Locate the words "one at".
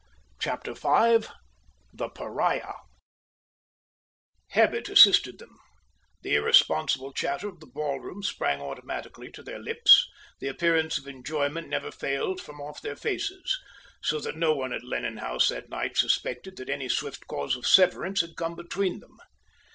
14.55-14.83